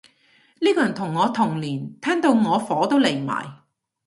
[0.61, 3.59] 呢個人同我同年，聽到我火都嚟埋